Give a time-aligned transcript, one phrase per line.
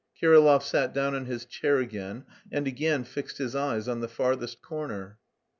[0.19, 4.59] Kirillov sat down on his chair again and again fixed his eyes on the farthest
[4.59, 5.19] corner.